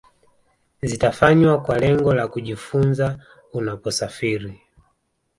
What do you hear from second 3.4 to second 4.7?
Unaposafiri